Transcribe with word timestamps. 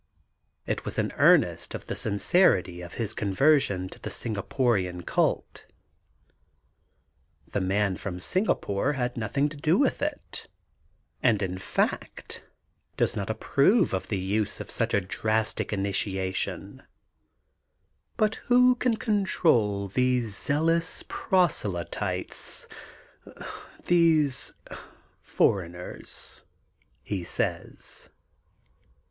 It 0.65 0.83
was 0.83 0.97
an 0.97 1.11
earnest 1.17 1.75
of 1.75 1.85
th^ 1.85 1.95
sincerity 1.95 2.81
of 2.81 2.95
his 2.95 3.13
conversion 3.13 3.87
to 3.89 3.99
the 3.99 4.09
Singa 4.09 4.41
porian 4.41 5.05
cult. 5.05 5.67
The 7.47 7.61
Man 7.61 7.97
from 7.97 8.19
Singapore 8.19 8.93
had 8.93 9.15
nothing 9.15 9.47
to 9.49 9.57
do 9.57 9.77
with 9.77 10.01
it 10.01 10.47
and, 11.21 11.43
in 11.43 11.59
fact, 11.59 12.43
does 12.97 13.15
not 13.15 13.29
approve 13.29 13.93
of 13.93 14.07
the 14.07 14.17
use 14.17 14.59
of 14.59 14.71
such 14.71 14.95
a 14.95 15.01
drastic 15.01 15.71
initiation, 15.71 16.81
But 18.17 18.37
who 18.47 18.73
can 18.73 18.95
control 18.97 19.87
these 19.87 20.35
zealous 20.35 21.03
prose 21.07 21.61
lytes, 21.61 22.65
these 23.85 24.51
foreigners 25.21 26.41
f 26.43 26.47
he 27.03 27.23
says. 27.23 28.09